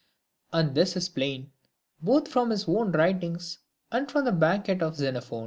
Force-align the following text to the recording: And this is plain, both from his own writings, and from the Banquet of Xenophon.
And 0.51 0.73
this 0.73 0.97
is 0.97 1.09
plain, 1.09 1.51
both 2.01 2.27
from 2.27 2.49
his 2.49 2.67
own 2.67 2.91
writings, 2.93 3.59
and 3.91 4.09
from 4.11 4.25
the 4.25 4.31
Banquet 4.31 4.81
of 4.81 4.95
Xenophon. 4.95 5.39